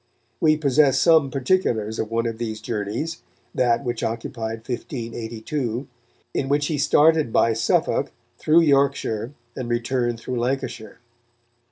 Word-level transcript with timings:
We 0.39 0.57
possess 0.57 0.97
some 0.99 1.29
particulars 1.29 1.99
of 1.99 2.09
one 2.09 2.25
of 2.25 2.39
these 2.39 2.59
journeys, 2.59 3.21
that 3.53 3.83
which 3.83 4.01
occupied 4.01 4.67
1582, 4.67 5.87
in 6.33 6.49
which 6.49 6.65
he 6.65 6.79
started 6.79 7.31
by 7.31 7.53
Suffolk, 7.53 8.11
through 8.39 8.61
Yorkshire, 8.61 9.33
and 9.55 9.69
returned 9.69 10.19
through 10.19 10.39
Lancashire. 10.39 10.97